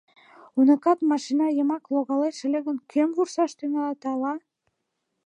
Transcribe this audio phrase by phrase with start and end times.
[0.57, 4.33] —Уныкат машина йымак логалеш ыле гын, кӧм вурсаш тӱҥалат ала.